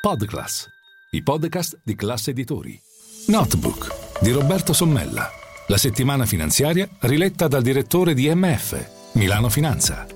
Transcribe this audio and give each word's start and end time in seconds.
Podclass, 0.00 0.66
i 1.10 1.22
podcast 1.22 1.78
di 1.84 1.94
classe 1.94 2.30
editori. 2.30 2.80
Notebook 3.26 4.22
di 4.22 4.30
Roberto 4.30 4.72
Sommella. 4.72 5.30
La 5.66 5.76
settimana 5.76 6.24
finanziaria 6.24 6.88
riletta 7.00 7.48
dal 7.48 7.60
direttore 7.60 8.14
di 8.14 8.34
MF, 8.34 9.12
Milano 9.16 9.50
Finanza. 9.50 10.06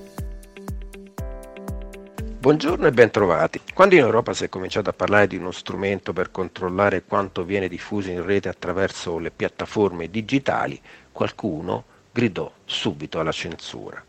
Buongiorno 2.39 2.87
e 2.87 2.93
bentrovati. 2.93 3.61
Quando 3.75 3.95
in 3.97 4.01
Europa 4.01 4.33
si 4.33 4.45
è 4.45 4.49
cominciato 4.49 4.89
a 4.89 4.95
parlare 4.95 5.27
di 5.27 5.37
uno 5.37 5.51
strumento 5.51 6.15
per 6.15 6.31
controllare 6.31 7.03
quanto 7.03 7.45
viene 7.45 7.69
diffuso 7.69 8.09
in 8.09 8.25
rete 8.25 8.49
attraverso 8.49 9.19
le 9.19 9.33
piattaforme 9.33 10.09
digitali, 10.09 10.81
qualcuno 11.13 11.85
gridò 12.11 12.51
subito 12.65 13.21
alla 13.21 13.33
censura. 13.33 14.03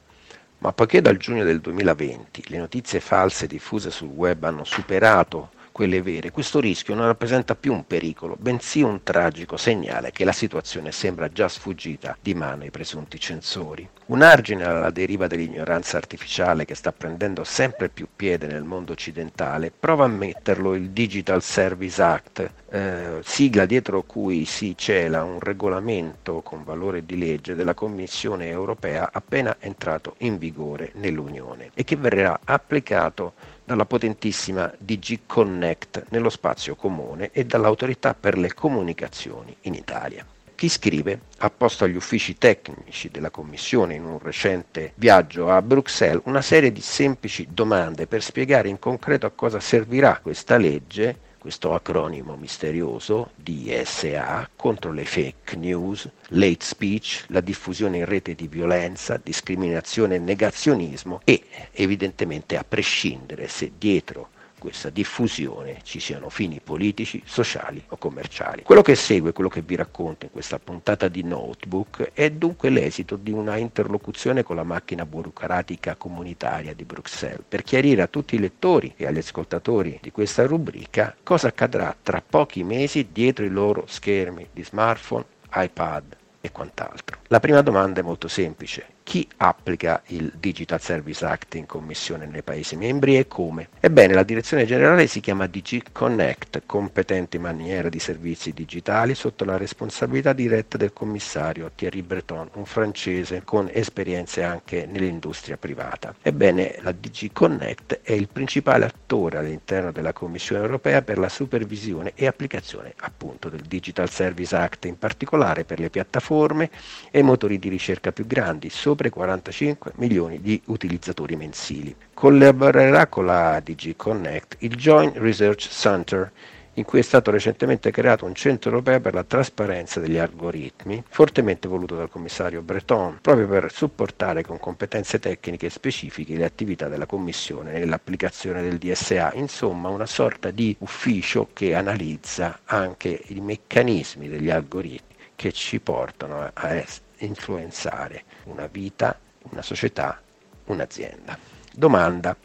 Ma 0.59 0.71
poiché 0.71 1.01
dal 1.01 1.17
giugno 1.17 1.43
del 1.43 1.59
2020 1.59 2.45
le 2.47 2.59
notizie 2.59 3.01
false 3.01 3.45
diffuse 3.45 3.91
sul 3.91 4.07
web 4.07 4.41
hanno 4.45 4.63
superato 4.63 5.51
quelle 5.75 6.01
vere, 6.01 6.31
questo 6.31 6.61
rischio 6.61 6.95
non 6.95 7.07
rappresenta 7.07 7.53
più 7.53 7.73
un 7.73 7.85
pericolo, 7.85 8.37
bensì 8.39 8.81
un 8.81 9.03
tragico 9.03 9.57
segnale 9.57 10.11
che 10.11 10.23
la 10.23 10.31
situazione 10.31 10.93
sembra 10.93 11.27
già 11.27 11.49
sfuggita 11.49 12.15
di 12.21 12.33
mano 12.33 12.63
ai 12.63 12.71
presunti 12.71 13.19
censori. 13.19 13.85
Un 14.05 14.21
argine 14.21 14.63
alla 14.63 14.89
deriva 14.89 15.27
dell'ignoranza 15.27 15.97
artificiale 15.97 16.63
che 16.63 16.75
sta 16.75 16.93
prendendo 16.93 17.43
sempre 17.43 17.89
più 17.89 18.07
piede 18.15 18.47
nel 18.47 18.63
mondo 18.63 18.93
occidentale 18.93 19.69
prova 19.77 20.05
a 20.05 20.07
metterlo 20.07 20.75
il 20.75 20.91
Digital 20.91 21.43
Service 21.43 22.01
Act, 22.01 22.49
eh, 22.69 23.19
sigla 23.21 23.65
dietro 23.65 24.03
cui 24.03 24.45
si 24.45 24.77
cela 24.77 25.25
un 25.25 25.41
regolamento 25.41 26.39
con 26.39 26.63
valore 26.63 27.05
di 27.05 27.17
legge 27.17 27.53
della 27.53 27.73
Commissione 27.73 28.47
europea 28.47 29.09
appena 29.11 29.57
entrato 29.59 30.15
in 30.19 30.37
vigore 30.37 30.91
nell'Unione 30.93 31.71
e 31.73 31.83
che 31.83 31.97
verrà 31.97 32.39
applicato 32.45 33.33
dalla 33.65 33.85
potentissima 33.85 34.71
DG 34.77 35.21
Connect 35.25 36.05
nello 36.09 36.29
spazio 36.29 36.75
comune 36.75 37.31
e 37.33 37.45
dall'autorità 37.45 38.13
per 38.13 38.37
le 38.37 38.53
comunicazioni 38.53 39.55
in 39.61 39.73
Italia. 39.73 40.25
Chi 40.55 40.69
scrive 40.69 41.19
ha 41.39 41.49
posto 41.49 41.83
agli 41.83 41.97
uffici 41.97 42.37
tecnici 42.37 43.09
della 43.09 43.29
Commissione 43.29 43.95
in 43.95 44.05
un 44.05 44.19
recente 44.19 44.93
viaggio 44.95 45.51
a 45.51 45.61
Bruxelles 45.61 46.21
una 46.25 46.41
serie 46.41 46.71
di 46.71 46.79
semplici 46.79 47.47
domande 47.51 48.07
per 48.07 48.23
spiegare 48.23 48.69
in 48.69 48.79
concreto 48.79 49.25
a 49.25 49.31
cosa 49.31 49.59
servirà 49.59 50.19
questa 50.21 50.55
legge 50.55 51.17
questo 51.45 51.75
acronimo 51.75 52.35
misterioso 52.37 53.29
DSA 53.35 54.49
contro 54.55 54.91
le 54.91 55.05
fake 55.05 55.55
news, 55.55 56.09
l'hate 56.29 56.65
speech, 56.65 57.25
la 57.27 57.39
diffusione 57.39 57.97
in 57.97 58.05
rete 58.05 58.33
di 58.33 58.47
violenza, 58.47 59.21
discriminazione 59.21 60.15
e 60.15 60.19
negazionismo 60.19 61.21
e 61.23 61.43
evidentemente 61.73 62.57
a 62.57 62.65
prescindere 62.67 63.47
se 63.47 63.73
dietro 63.77 64.29
questa 64.65 64.89
diffusione 64.89 65.81
ci 65.83 65.99
siano 65.99 66.27
fini 66.29 66.59
politici, 66.59 67.21
sociali 67.23 67.83
o 67.89 67.97
commerciali. 67.97 68.63
Quello 68.63 68.81
che 68.81 68.95
segue, 68.95 69.31
quello 69.31 69.47
che 69.47 69.61
vi 69.61 69.75
racconto 69.75 70.25
in 70.25 70.31
questa 70.31 70.57
puntata 70.57 71.07
di 71.07 71.21
Notebook, 71.21 72.13
è 72.13 72.31
dunque 72.31 72.69
l'esito 72.69 73.15
di 73.15 73.29
una 73.29 73.57
interlocuzione 73.57 74.41
con 74.41 74.55
la 74.55 74.63
macchina 74.63 75.05
burocratica 75.05 75.93
comunitaria 75.95 76.73
di 76.73 76.83
Bruxelles 76.83 77.43
per 77.47 77.61
chiarire 77.61 78.01
a 78.01 78.07
tutti 78.07 78.33
i 78.33 78.39
lettori 78.39 78.91
e 78.97 79.05
agli 79.05 79.19
ascoltatori 79.19 79.99
di 80.01 80.09
questa 80.09 80.47
rubrica 80.47 81.15
cosa 81.21 81.49
accadrà 81.49 81.95
tra 82.01 82.23
pochi 82.27 82.63
mesi 82.63 83.09
dietro 83.11 83.45
i 83.45 83.49
loro 83.49 83.83
schermi 83.85 84.47
di 84.51 84.63
smartphone, 84.63 85.25
iPad 85.53 86.17
e 86.41 86.51
quant'altro. 86.51 87.19
La 87.27 87.39
prima 87.39 87.61
domanda 87.61 87.99
è 87.99 88.03
molto 88.03 88.27
semplice 88.27 88.93
chi 89.05 89.27
applica 89.37 90.01
il 90.07 90.33
Digital 90.35 90.81
Service 90.81 91.23
Act 91.23 91.53
in 91.53 91.67
commissione 91.67 92.25
nei 92.25 92.41
Paesi 92.41 92.75
membri 92.75 93.17
e 93.19 93.27
come? 93.27 93.69
Ebbene, 93.79 94.15
la 94.15 94.23
direzione 94.23 94.65
generale 94.65 95.05
si 95.05 95.19
chiama 95.19 95.45
DG 95.45 95.91
Connect, 95.91 96.63
competente 96.65 97.37
in 97.37 97.43
maniera 97.43 97.87
di 97.87 97.99
servizi 97.99 98.51
digitali 98.51 99.13
sotto 99.13 99.45
la 99.45 99.57
responsabilità 99.57 100.33
diretta 100.33 100.77
del 100.77 100.91
commissario 100.91 101.71
Thierry 101.75 102.01
Breton, 102.01 102.49
un 102.53 102.65
francese 102.65 103.43
con 103.45 103.69
esperienze 103.71 104.41
anche 104.41 104.87
nell'industria 104.87 105.55
privata. 105.55 106.15
Ebbene, 106.23 106.79
la 106.81 106.91
DG 106.91 107.29
Connect 107.31 107.99
è 108.01 108.11
il 108.11 108.27
principale 108.27 108.85
attore 108.85 109.37
all'interno 109.37 109.91
della 109.91 110.13
Commissione 110.13 110.63
europea 110.63 111.03
per 111.03 111.19
la 111.19 111.29
supervisione 111.29 112.13
e 112.15 112.25
applicazione 112.25 112.93
appunto 112.97 113.49
del 113.49 113.61
Digital 113.61 114.09
Service 114.09 114.55
Act, 114.55 114.85
in 114.85 114.97
particolare 114.97 115.63
per 115.63 115.79
le 115.79 115.91
piattaforme 115.91 116.71
e 117.11 117.19
i 117.19 117.23
motori 117.23 117.59
di 117.59 117.69
ricerca 117.69 118.11
più 118.11 118.25
grandi, 118.25 118.71
sopra 118.95 119.07
i 119.07 119.11
45 119.11 119.91
milioni 119.95 120.39
di 120.39 120.61
utilizzatori 120.67 121.35
mensili. 121.35 121.93
Collaborerà 122.13 123.07
con 123.07 123.25
la 123.25 123.61
DG 123.61 123.95
Connect 123.97 124.55
il 124.59 124.75
Joint 124.75 125.17
Research 125.17 125.67
Center, 125.69 126.31
in 126.77 126.85
cui 126.85 126.99
è 126.99 127.01
stato 127.01 127.31
recentemente 127.31 127.91
creato 127.91 128.25
un 128.25 128.33
centro 128.33 128.69
europeo 128.69 129.01
per 129.01 129.13
la 129.13 129.23
trasparenza 129.23 129.99
degli 129.99 130.17
algoritmi, 130.17 131.03
fortemente 131.09 131.67
voluto 131.67 131.95
dal 131.95 132.09
commissario 132.09 132.61
Breton, 132.61 133.19
proprio 133.21 133.47
per 133.47 133.71
supportare 133.71 134.43
con 134.43 134.59
competenze 134.59 135.19
tecniche 135.19 135.69
specifiche 135.69 136.37
le 136.37 136.45
attività 136.45 136.87
della 136.87 137.05
Commissione 137.05 137.73
nell'applicazione 137.73 138.61
del 138.61 138.77
DSA, 138.77 139.33
insomma 139.33 139.89
una 139.89 140.05
sorta 140.05 140.51
di 140.51 140.73
ufficio 140.79 141.49
che 141.51 141.75
analizza 141.75 142.59
anche 142.63 143.21
i 143.27 143.41
meccanismi 143.41 144.29
degli 144.29 144.49
algoritmi 144.49 145.13
che 145.35 145.51
ci 145.51 145.81
portano 145.81 146.49
a 146.53 146.75
influenzare 147.19 148.23
una 148.45 148.67
vita, 148.67 149.19
una 149.51 149.61
società, 149.61 150.21
un'azienda. 150.65 151.37
Domanda. 151.73 152.35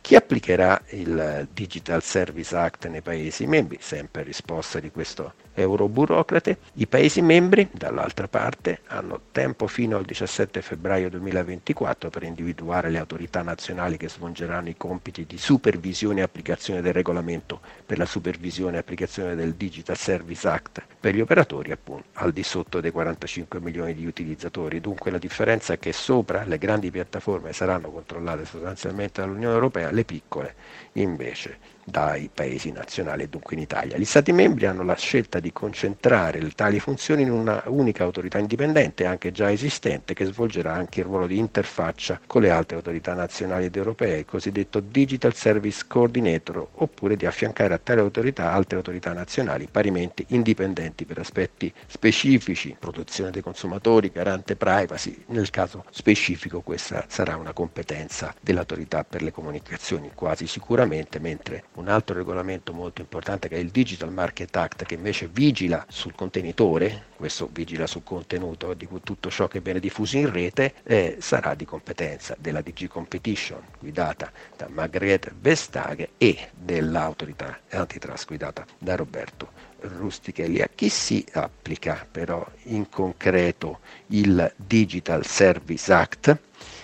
Chi 0.00 0.14
applicherà 0.14 0.80
il 0.90 1.48
Digital 1.52 2.02
Service 2.02 2.56
Act 2.56 2.86
nei 2.86 3.02
Paesi 3.02 3.46
membri? 3.46 3.76
Sempre 3.78 4.22
risposta 4.22 4.80
di 4.80 4.90
questo 4.90 5.34
euroburocrate. 5.52 6.58
I 6.74 6.86
Paesi 6.86 7.20
membri, 7.20 7.68
dall'altra 7.72 8.26
parte, 8.26 8.80
hanno 8.86 9.20
tempo 9.32 9.66
fino 9.66 9.98
al 9.98 10.04
17 10.04 10.62
febbraio 10.62 11.10
2024 11.10 12.08
per 12.08 12.22
individuare 12.22 12.88
le 12.88 12.98
autorità 12.98 13.42
nazionali 13.42 13.98
che 13.98 14.08
svolgeranno 14.08 14.70
i 14.70 14.76
compiti 14.78 15.26
di 15.26 15.36
supervisione 15.36 16.20
e 16.20 16.22
applicazione 16.22 16.80
del 16.80 16.94
regolamento 16.94 17.60
per 17.84 17.98
la 17.98 18.06
supervisione 18.06 18.76
e 18.76 18.80
applicazione 18.80 19.34
del 19.34 19.54
Digital 19.54 19.96
Service 19.96 20.48
Act 20.48 20.82
per 21.00 21.14
gli 21.14 21.20
operatori 21.20 21.70
appunto 21.70 22.08
al 22.14 22.32
di 22.32 22.42
sotto 22.42 22.80
dei 22.80 22.90
45 22.90 23.60
milioni 23.60 23.94
di 23.94 24.06
utilizzatori. 24.06 24.80
Dunque 24.80 25.10
la 25.10 25.18
differenza 25.18 25.72
è 25.72 25.78
che 25.78 25.92
sopra 25.92 26.44
le 26.44 26.58
grandi 26.58 26.90
piattaforme 26.90 27.52
saranno 27.52 27.90
controllate 27.90 28.44
sostanzialmente 28.44 29.20
dall'Unione 29.20 29.54
Europea, 29.54 29.90
le 29.90 30.04
piccole 30.04 30.54
invece 30.92 31.76
dai 31.88 32.28
paesi 32.32 32.70
nazionali 32.70 33.22
e 33.22 33.28
dunque 33.28 33.56
in 33.56 33.62
Italia. 33.62 33.96
Gli 33.96 34.04
Stati 34.04 34.32
membri 34.32 34.66
hanno 34.66 34.82
la 34.82 34.96
scelta 34.96 35.40
di 35.40 35.52
concentrare 35.52 36.46
tali 36.54 36.80
funzioni 36.80 37.22
in 37.22 37.30
una 37.30 37.62
unica 37.66 38.04
autorità 38.04 38.38
indipendente, 38.38 39.06
anche 39.06 39.32
già 39.32 39.50
esistente, 39.50 40.14
che 40.14 40.26
svolgerà 40.26 40.74
anche 40.74 41.00
il 41.00 41.06
ruolo 41.06 41.26
di 41.26 41.38
interfaccia 41.38 42.20
con 42.26 42.42
le 42.42 42.50
altre 42.50 42.76
autorità 42.76 43.14
nazionali 43.14 43.66
ed 43.66 43.76
europee, 43.76 44.18
il 44.18 44.24
cosiddetto 44.26 44.80
Digital 44.80 45.34
Service 45.34 45.84
Coordinator, 45.86 46.66
oppure 46.74 47.16
di 47.16 47.26
affiancare 47.26 47.74
a 47.74 47.80
tale 47.82 48.00
autorità 48.00 48.52
altre 48.52 48.76
autorità 48.76 49.12
nazionali 49.12 49.68
parimenti 49.70 50.24
indipendenti 50.28 50.97
per 51.04 51.18
aspetti 51.18 51.72
specifici, 51.86 52.76
protezione 52.78 53.30
dei 53.30 53.42
consumatori, 53.42 54.10
garante 54.10 54.56
privacy. 54.56 55.24
Nel 55.26 55.50
caso 55.50 55.84
specifico 55.90 56.60
questa 56.60 57.04
sarà 57.08 57.36
una 57.36 57.52
competenza 57.52 58.34
dell'autorità 58.40 59.04
per 59.04 59.22
le 59.22 59.32
comunicazioni 59.32 60.10
quasi 60.14 60.46
sicuramente, 60.46 61.18
mentre 61.18 61.64
un 61.74 61.88
altro 61.88 62.16
regolamento 62.16 62.72
molto 62.72 63.00
importante 63.00 63.48
che 63.48 63.56
è 63.56 63.58
il 63.58 63.70
Digital 63.70 64.12
Market 64.12 64.54
Act 64.56 64.84
che 64.84 64.94
invece 64.94 65.28
vigila 65.28 65.84
sul 65.88 66.14
contenitore, 66.14 67.06
questo 67.16 67.48
vigila 67.52 67.86
sul 67.86 68.04
contenuto 68.04 68.74
di 68.74 68.88
tutto 69.02 69.30
ciò 69.30 69.48
che 69.48 69.60
viene 69.60 69.80
diffuso 69.80 70.16
in 70.16 70.30
rete, 70.30 70.74
eh, 70.84 71.16
sarà 71.20 71.54
di 71.54 71.64
competenza 71.64 72.36
della 72.38 72.60
DG 72.60 72.86
Competition 72.88 73.62
guidata 73.78 74.30
da 74.56 74.68
Margrethe 74.68 75.32
Vestager 75.38 76.10
e 76.16 76.50
dell'autorità 76.52 77.58
antitrust 77.70 78.26
guidata 78.26 78.64
da 78.78 78.96
Roberto 78.96 79.67
Rustichelli. 79.80 80.60
A 80.60 80.68
chi 80.74 80.88
si 80.88 81.24
applica 81.32 82.06
però 82.10 82.46
in 82.64 82.88
concreto 82.88 83.80
il 84.08 84.52
Digital 84.56 85.24
Service 85.24 85.92
Act? 85.92 86.38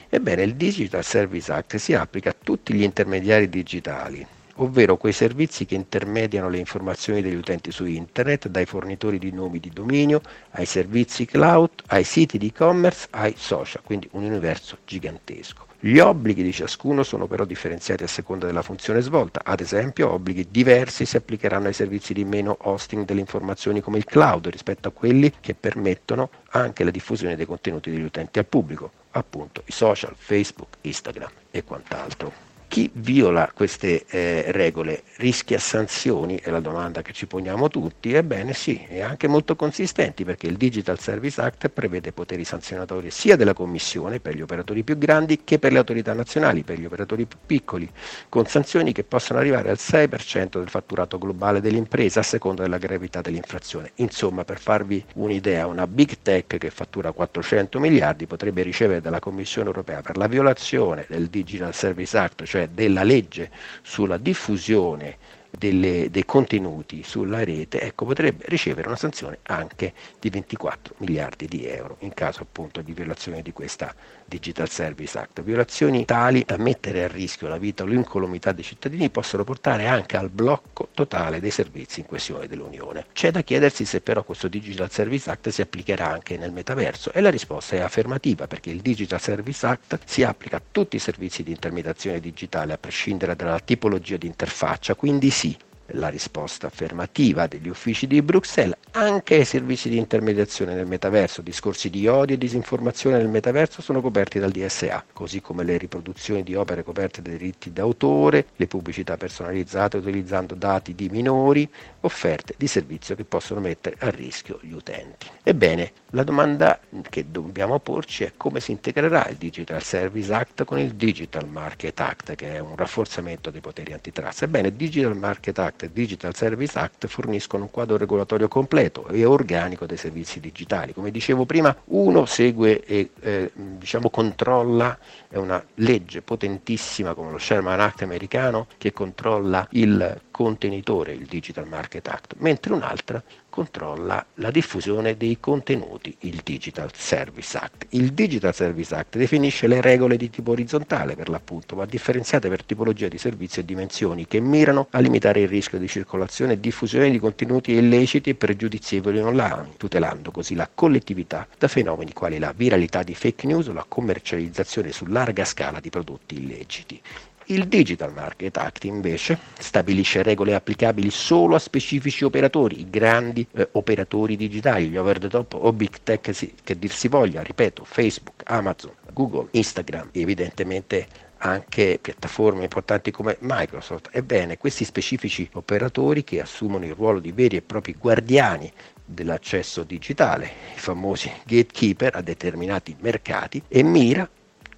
Ebbene, 0.08 0.42
il 0.42 0.54
Digital 0.54 1.04
Service 1.04 1.50
Act 1.50 1.76
si 1.76 1.94
applica 1.94 2.30
a 2.30 2.36
tutti 2.40 2.72
gli 2.72 2.82
intermediari 2.82 3.48
digitali, 3.48 4.24
ovvero 4.56 4.96
quei 4.96 5.12
servizi 5.12 5.64
che 5.64 5.74
intermediano 5.74 6.48
le 6.48 6.58
informazioni 6.58 7.22
degli 7.22 7.34
utenti 7.34 7.70
su 7.70 7.84
internet, 7.84 8.48
dai 8.48 8.66
fornitori 8.66 9.18
di 9.18 9.32
nomi 9.32 9.58
di 9.58 9.70
dominio, 9.70 10.20
ai 10.50 10.66
servizi 10.66 11.24
cloud, 11.24 11.70
ai 11.86 12.04
siti 12.04 12.38
di 12.38 12.48
e-commerce, 12.48 13.08
ai 13.10 13.34
social, 13.36 13.82
quindi 13.82 14.08
un 14.12 14.24
universo 14.24 14.78
gigantesco. 14.84 15.66
Gli 15.80 15.98
obblighi 15.98 16.42
di 16.42 16.52
ciascuno 16.52 17.02
sono 17.02 17.26
però 17.26 17.44
differenziati 17.44 18.04
a 18.04 18.06
seconda 18.06 18.46
della 18.46 18.62
funzione 18.62 19.02
svolta, 19.02 19.42
ad 19.44 19.60
esempio 19.60 20.10
obblighi 20.12 20.48
diversi 20.50 21.04
si 21.04 21.18
applicheranno 21.18 21.66
ai 21.66 21.74
servizi 21.74 22.14
di 22.14 22.24
meno 22.24 22.56
hosting 22.62 23.04
delle 23.04 23.20
informazioni 23.20 23.82
come 23.82 23.98
il 23.98 24.06
cloud 24.06 24.48
rispetto 24.48 24.88
a 24.88 24.92
quelli 24.92 25.30
che 25.40 25.54
permettono 25.54 26.30
anche 26.52 26.84
la 26.84 26.90
diffusione 26.90 27.36
dei 27.36 27.44
contenuti 27.44 27.90
degli 27.90 28.02
utenti 28.02 28.38
al 28.38 28.46
pubblico, 28.46 28.90
appunto 29.10 29.62
i 29.66 29.72
social, 29.72 30.14
Facebook, 30.16 30.78
Instagram 30.80 31.30
e 31.50 31.64
quant'altro. 31.64 32.43
Chi 32.74 32.90
viola 32.92 33.52
queste 33.54 34.04
eh, 34.08 34.46
regole 34.48 35.04
rischia 35.18 35.60
sanzioni? 35.60 36.40
È 36.40 36.50
la 36.50 36.58
domanda 36.58 37.02
che 37.02 37.12
ci 37.12 37.28
poniamo 37.28 37.68
tutti. 37.68 38.12
Ebbene 38.12 38.52
sì, 38.52 38.84
e 38.88 39.00
anche 39.00 39.28
molto 39.28 39.54
consistenti 39.54 40.24
perché 40.24 40.48
il 40.48 40.56
Digital 40.56 40.98
Service 40.98 41.40
Act 41.40 41.68
prevede 41.68 42.10
poteri 42.10 42.42
sanzionatori 42.42 43.12
sia 43.12 43.36
della 43.36 43.52
Commissione 43.54 44.18
per 44.18 44.34
gli 44.34 44.40
operatori 44.40 44.82
più 44.82 44.98
grandi 44.98 45.42
che 45.44 45.60
per 45.60 45.70
le 45.70 45.78
autorità 45.78 46.14
nazionali 46.14 46.64
per 46.64 46.80
gli 46.80 46.84
operatori 46.84 47.26
più 47.26 47.38
piccoli, 47.46 47.88
con 48.28 48.44
sanzioni 48.46 48.90
che 48.90 49.04
possono 49.04 49.38
arrivare 49.38 49.70
al 49.70 49.78
6% 49.78 50.58
del 50.58 50.68
fatturato 50.68 51.16
globale 51.16 51.60
dell'impresa 51.60 52.18
a 52.18 52.24
seconda 52.24 52.62
della 52.62 52.78
gravità 52.78 53.20
dell'infrazione. 53.20 53.92
Insomma, 53.98 54.44
per 54.44 54.58
farvi 54.58 55.04
un'idea, 55.14 55.68
una 55.68 55.86
big 55.86 56.16
tech 56.22 56.58
che 56.58 56.70
fattura 56.70 57.12
400 57.12 57.78
miliardi 57.78 58.26
potrebbe 58.26 58.62
ricevere 58.62 59.00
dalla 59.00 59.20
Commissione 59.20 59.68
europea 59.68 60.00
per 60.00 60.16
la 60.16 60.26
violazione 60.26 61.06
del 61.08 61.28
Digital 61.28 61.72
Service 61.72 62.18
Act, 62.18 62.42
cioè 62.42 62.62
della 62.66 63.02
legge 63.02 63.50
sulla 63.82 64.16
diffusione 64.18 65.16
delle, 65.56 66.10
dei 66.10 66.24
contenuti 66.24 67.02
sulla 67.02 67.44
rete, 67.44 67.80
ecco, 67.80 68.04
potrebbe 68.04 68.44
ricevere 68.48 68.88
una 68.88 68.96
sanzione 68.96 69.38
anche 69.42 69.92
di 70.18 70.30
24 70.30 70.94
miliardi 70.98 71.46
di 71.46 71.66
euro 71.66 71.96
in 72.00 72.14
caso 72.14 72.42
appunto 72.42 72.80
di 72.80 72.92
violazione 72.92 73.42
di 73.42 73.52
questa 73.52 73.94
Digital 74.24 74.68
Service 74.68 75.16
Act. 75.18 75.42
Violazioni 75.42 76.04
tali 76.04 76.44
da 76.44 76.56
mettere 76.56 77.04
a 77.04 77.08
rischio 77.08 77.48
la 77.48 77.58
vita 77.58 77.82
o 77.82 77.86
l'incolumità 77.86 78.52
dei 78.52 78.64
cittadini 78.64 79.10
possono 79.10 79.44
portare 79.44 79.86
anche 79.86 80.16
al 80.16 80.30
blocco 80.30 80.88
totale 80.94 81.40
dei 81.40 81.50
servizi 81.50 82.00
in 82.00 82.06
questione 82.06 82.46
dell'Unione. 82.46 83.06
C'è 83.12 83.30
da 83.30 83.42
chiedersi 83.42 83.84
se 83.84 84.00
però 84.00 84.24
questo 84.24 84.48
Digital 84.48 84.90
Service 84.90 85.30
Act 85.30 85.48
si 85.50 85.60
applicherà 85.60 86.10
anche 86.10 86.36
nel 86.36 86.52
metaverso 86.52 87.12
e 87.12 87.20
la 87.20 87.30
risposta 87.30 87.76
è 87.76 87.80
affermativa 87.80 88.46
perché 88.46 88.70
il 88.70 88.80
Digital 88.80 89.20
Service 89.20 89.66
Act 89.66 90.00
si 90.04 90.22
applica 90.22 90.56
a 90.56 90.62
tutti 90.70 90.96
i 90.96 91.00
servizi 91.00 91.42
di 91.42 91.50
intermediazione 91.50 92.20
digitale 92.20 92.72
a 92.72 92.78
prescindere 92.78 93.36
dalla 93.36 93.60
tipologia 93.60 94.16
di 94.16 94.26
interfaccia, 94.26 94.94
quindi 94.94 95.30
sì, 95.44 95.54
la 95.88 96.08
risposta 96.08 96.66
affermativa 96.66 97.46
degli 97.46 97.68
uffici 97.68 98.06
di 98.06 98.22
Bruxelles 98.22 98.76
anche 98.96 99.34
ai 99.34 99.44
servizi 99.44 99.88
di 99.88 99.96
intermediazione 99.96 100.74
nel 100.74 100.86
metaverso. 100.86 101.42
Discorsi 101.42 101.90
di 101.90 102.06
odio 102.06 102.36
e 102.36 102.38
disinformazione 102.38 103.16
nel 103.16 103.28
metaverso 103.28 103.82
sono 103.82 104.00
coperti 104.00 104.38
dal 104.38 104.52
DSA, 104.52 105.04
così 105.12 105.40
come 105.40 105.64
le 105.64 105.78
riproduzioni 105.78 106.44
di 106.44 106.54
opere 106.54 106.84
coperte 106.84 107.20
dai 107.20 107.36
diritti 107.36 107.72
d'autore, 107.72 108.46
le 108.54 108.66
pubblicità 108.68 109.16
personalizzate 109.16 109.96
utilizzando 109.96 110.54
dati 110.54 110.94
di 110.94 111.08
minori, 111.08 111.68
offerte 112.00 112.54
di 112.56 112.68
servizio 112.68 113.16
che 113.16 113.24
possono 113.24 113.58
mettere 113.58 113.96
a 113.98 114.10
rischio 114.10 114.60
gli 114.62 114.72
utenti. 114.72 115.28
Ebbene, 115.42 115.92
la 116.10 116.22
domanda 116.22 116.78
che 117.10 117.30
dobbiamo 117.30 117.80
porci 117.80 118.22
è 118.22 118.32
come 118.36 118.60
si 118.60 118.70
integrerà 118.70 119.26
il 119.26 119.36
Digital 119.36 119.82
Service 119.82 120.32
Act 120.32 120.64
con 120.64 120.78
il 120.78 120.94
Digital 120.94 121.48
Market 121.48 121.98
Act, 121.98 122.36
che 122.36 122.54
è 122.54 122.58
un 122.60 122.76
rafforzamento 122.76 123.50
dei 123.50 123.60
poteri 123.60 123.92
antitrust. 123.92 124.42
Ebbene, 124.42 124.76
Digital 124.76 125.16
Market 125.16 125.58
Act 125.58 125.73
e 125.82 125.90
Digital 125.92 126.34
Service 126.34 126.78
Act 126.78 127.06
forniscono 127.06 127.64
un 127.64 127.70
quadro 127.70 127.96
regolatorio 127.96 128.48
completo 128.48 129.06
e 129.08 129.24
organico 129.24 129.86
dei 129.86 129.96
servizi 129.96 130.40
digitali. 130.40 130.92
Come 130.92 131.10
dicevo 131.10 131.44
prima, 131.44 131.74
uno 131.86 132.24
segue 132.26 132.84
e 132.84 133.10
eh, 133.20 133.50
diciamo, 133.54 134.10
controlla, 134.10 134.96
è 135.28 135.36
una 135.36 135.62
legge 135.76 136.22
potentissima 136.22 137.14
come 137.14 137.32
lo 137.32 137.38
Sherman 137.38 137.80
Act 137.80 138.02
americano 138.02 138.66
che 138.78 138.92
controlla 138.92 139.66
il 139.72 140.20
contenitore, 140.34 141.12
il 141.12 141.26
Digital 141.26 141.68
Market 141.68 142.08
Act, 142.08 142.34
mentre 142.38 142.72
un'altra 142.72 143.22
controlla 143.48 144.26
la 144.34 144.50
diffusione 144.50 145.16
dei 145.16 145.38
contenuti, 145.38 146.12
il 146.22 146.40
Digital 146.42 146.90
Service 146.92 147.56
Act. 147.56 147.86
Il 147.90 148.12
Digital 148.12 148.52
Service 148.52 148.92
Act 148.92 149.16
definisce 149.16 149.68
le 149.68 149.80
regole 149.80 150.16
di 150.16 150.30
tipo 150.30 150.50
orizzontale 150.50 151.14
per 151.14 151.28
l'appunto, 151.28 151.76
ma 151.76 151.84
differenziate 151.84 152.48
per 152.48 152.64
tipologia 152.64 153.06
di 153.06 153.16
servizio 153.16 153.62
e 153.62 153.64
dimensioni 153.64 154.26
che 154.26 154.40
mirano 154.40 154.88
a 154.90 154.98
limitare 154.98 155.42
il 155.42 155.46
rischio 155.46 155.78
di 155.78 155.86
circolazione 155.86 156.54
e 156.54 156.60
diffusione 156.60 157.12
di 157.12 157.20
contenuti 157.20 157.70
illeciti 157.70 158.30
e 158.30 158.34
pregiudizievoli 158.34 159.20
online, 159.20 159.74
tutelando 159.76 160.32
così 160.32 160.56
la 160.56 160.68
collettività 160.74 161.46
da 161.56 161.68
fenomeni 161.68 162.12
quali 162.12 162.40
la 162.40 162.52
viralità 162.52 163.04
di 163.04 163.14
fake 163.14 163.46
news 163.46 163.68
o 163.68 163.72
la 163.72 163.86
commercializzazione 163.86 164.90
su 164.90 165.06
larga 165.06 165.44
scala 165.44 165.78
di 165.78 165.90
prodotti 165.90 166.34
illeciti. 166.34 167.00
Il 167.46 167.68
Digital 167.68 168.12
Market 168.12 168.56
Act 168.56 168.84
invece 168.84 169.38
stabilisce 169.58 170.22
regole 170.22 170.54
applicabili 170.54 171.10
solo 171.10 171.56
a 171.56 171.58
specifici 171.58 172.24
operatori, 172.24 172.80
i 172.80 172.88
grandi 172.88 173.46
eh, 173.52 173.68
operatori 173.72 174.36
digitali, 174.36 174.88
gli 174.88 174.96
over 174.96 175.18
the 175.18 175.28
top 175.28 175.52
o 175.54 175.70
big 175.72 175.98
tech 176.02 176.34
si, 176.34 176.54
che 176.64 176.78
dir 176.78 176.90
si 176.90 177.08
voglia, 177.08 177.42
ripeto, 177.42 177.84
Facebook, 177.84 178.42
Amazon, 178.46 178.92
Google, 179.12 179.48
Instagram, 179.50 180.08
evidentemente 180.12 181.06
anche 181.38 181.98
piattaforme 182.00 182.62
importanti 182.62 183.10
come 183.10 183.36
Microsoft. 183.40 184.08
Ebbene, 184.12 184.56
questi 184.56 184.84
specifici 184.84 185.46
operatori 185.52 186.24
che 186.24 186.40
assumono 186.40 186.86
il 186.86 186.94
ruolo 186.94 187.20
di 187.20 187.32
veri 187.32 187.56
e 187.56 187.62
propri 187.62 187.94
guardiani 187.98 188.72
dell'accesso 189.04 189.82
digitale, 189.82 190.46
i 190.74 190.78
famosi 190.78 191.30
gatekeeper 191.44 192.16
a 192.16 192.22
determinati 192.22 192.96
mercati, 192.98 193.62
e 193.68 193.82
mira 193.82 194.26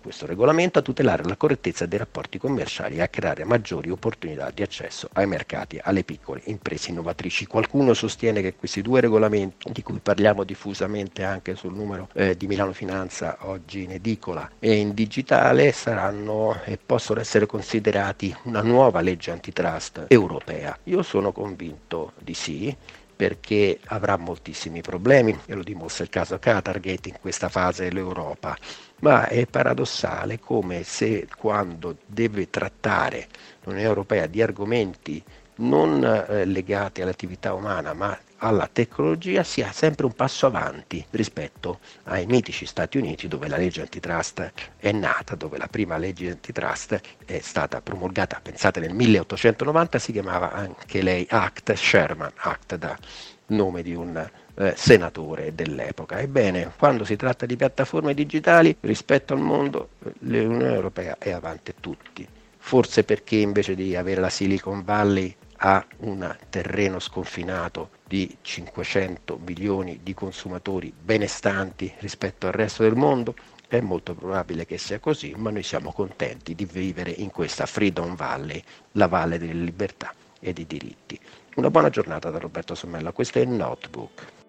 questo 0.06 0.24
regolamento 0.26 0.78
a 0.78 0.82
tutelare 0.82 1.24
la 1.24 1.34
correttezza 1.34 1.84
dei 1.84 1.98
rapporti 1.98 2.38
commerciali 2.38 2.98
e 2.98 3.02
a 3.02 3.08
creare 3.08 3.42
maggiori 3.42 3.90
opportunità 3.90 4.52
di 4.54 4.62
accesso 4.62 5.08
ai 5.14 5.26
mercati 5.26 5.80
alle 5.82 6.04
piccole 6.04 6.42
imprese 6.44 6.90
innovatrici. 6.90 7.46
Qualcuno 7.46 7.92
sostiene 7.92 8.40
che 8.40 8.54
questi 8.54 8.82
due 8.82 9.00
regolamenti, 9.00 9.72
di 9.72 9.82
cui 9.82 9.98
parliamo 9.98 10.44
diffusamente 10.44 11.24
anche 11.24 11.56
sul 11.56 11.74
numero 11.74 12.08
eh, 12.12 12.36
di 12.36 12.46
Milano 12.46 12.72
Finanza 12.72 13.38
oggi 13.40 13.82
in 13.82 13.90
edicola 13.90 14.48
e 14.60 14.74
in 14.76 14.94
digitale, 14.94 15.72
saranno 15.72 16.60
e 16.64 16.78
possono 16.78 17.18
essere 17.18 17.46
considerati 17.46 18.32
una 18.44 18.62
nuova 18.62 19.00
legge 19.00 19.32
antitrust 19.32 20.04
europea. 20.06 20.78
Io 20.84 21.02
sono 21.02 21.32
convinto 21.32 22.12
di 22.20 22.34
sì 22.34 22.76
perché 23.16 23.80
avrà 23.86 24.16
moltissimi 24.18 24.82
problemi 24.82 25.36
e 25.46 25.54
lo 25.54 25.62
dimostra 25.62 26.04
il 26.04 26.10
caso 26.10 26.38
Qatargate 26.38 27.08
in 27.08 27.18
questa 27.18 27.48
fase 27.48 27.84
dell'Europa. 27.84 28.56
Ma 29.00 29.26
è 29.26 29.46
paradossale 29.46 30.38
come 30.38 30.82
se 30.82 31.26
quando 31.36 31.96
deve 32.06 32.50
trattare 32.50 33.26
l'Unione 33.64 33.86
Europea 33.86 34.26
di 34.26 34.42
argomenti 34.42 35.22
non 35.56 36.04
eh, 36.04 36.44
legati 36.44 37.02
all'attività 37.02 37.54
umana 37.54 37.92
ma 37.92 38.18
alla 38.38 38.68
tecnologia 38.70 39.42
sia 39.42 39.72
sempre 39.72 40.04
un 40.06 40.12
passo 40.12 40.46
avanti 40.46 41.04
rispetto 41.10 41.80
ai 42.04 42.26
mitici 42.26 42.66
Stati 42.66 42.98
Uniti 42.98 43.28
dove 43.28 43.48
la 43.48 43.56
legge 43.56 43.80
antitrust 43.80 44.52
è 44.76 44.92
nata, 44.92 45.34
dove 45.34 45.56
la 45.56 45.68
prima 45.68 45.96
legge 45.96 46.30
antitrust 46.30 47.00
è 47.24 47.38
stata 47.40 47.80
promulgata, 47.80 48.40
pensate 48.42 48.80
nel 48.80 48.92
1890, 48.92 49.98
si 49.98 50.12
chiamava 50.12 50.52
anche 50.52 51.02
lei 51.02 51.26
Act, 51.28 51.72
Sherman 51.72 52.32
Act 52.36 52.76
da 52.76 52.96
nome 53.46 53.82
di 53.82 53.94
un 53.94 54.28
eh, 54.56 54.74
senatore 54.76 55.54
dell'epoca. 55.54 56.18
Ebbene, 56.18 56.72
quando 56.76 57.04
si 57.04 57.16
tratta 57.16 57.46
di 57.46 57.56
piattaforme 57.56 58.14
digitali 58.14 58.76
rispetto 58.80 59.32
al 59.32 59.40
mondo, 59.40 59.90
l'Unione 60.20 60.74
Europea 60.74 61.16
è 61.18 61.30
avanti 61.30 61.72
tutti. 61.80 62.26
Forse 62.58 63.04
perché 63.04 63.36
invece 63.36 63.76
di 63.76 63.94
avere 63.94 64.20
la 64.20 64.28
Silicon 64.28 64.82
Valley 64.82 65.34
ha 65.58 65.84
un 65.98 66.36
terreno 66.50 66.98
sconfinato 66.98 67.90
di 68.06 68.36
500 68.40 69.38
milioni 69.44 70.00
di 70.02 70.14
consumatori 70.14 70.92
benestanti 70.96 71.92
rispetto 71.98 72.46
al 72.46 72.52
resto 72.52 72.82
del 72.82 72.94
mondo? 72.94 73.34
È 73.68 73.80
molto 73.80 74.14
probabile 74.14 74.64
che 74.64 74.78
sia 74.78 75.00
così, 75.00 75.34
ma 75.36 75.50
noi 75.50 75.62
siamo 75.62 75.92
contenti 75.92 76.54
di 76.54 76.64
vivere 76.64 77.10
in 77.10 77.30
questa 77.30 77.66
Freedom 77.66 78.14
Valley, 78.14 78.62
la 78.92 79.08
valle 79.08 79.38
delle 79.38 79.54
libertà 79.54 80.12
e 80.38 80.52
dei 80.52 80.66
diritti. 80.66 81.18
Una 81.56 81.70
buona 81.70 81.90
giornata 81.90 82.30
da 82.30 82.38
Roberto 82.38 82.74
Sommella, 82.74 83.12
questo 83.12 83.40
è 83.40 83.44
Notebook. 83.44 84.45